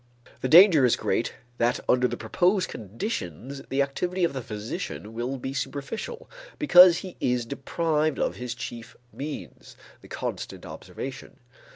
The 0.39 0.49
danger 0.49 0.83
is 0.83 0.95
great 0.95 1.35
that 1.59 1.79
under 1.87 2.07
the 2.07 2.17
proposed 2.17 2.69
conditions, 2.69 3.61
the 3.69 3.83
activity 3.83 4.23
of 4.23 4.33
the 4.33 4.41
physician 4.41 5.13
will 5.13 5.37
be 5.37 5.53
superficial, 5.53 6.27
because 6.57 6.97
he 6.97 7.17
is 7.19 7.45
deprived 7.45 8.17
of 8.17 8.37
his 8.37 8.55
chief 8.55 8.97
means, 9.13 9.75
the 10.01 10.07
constant 10.07 10.65
observation. 10.65 11.37